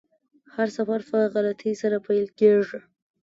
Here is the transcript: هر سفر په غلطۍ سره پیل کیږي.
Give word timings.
هر 0.55 0.67
سفر 0.77 0.99
په 1.09 1.17
غلطۍ 1.33 1.73
سره 1.81 1.97
پیل 2.05 2.25
کیږي. 2.39 2.79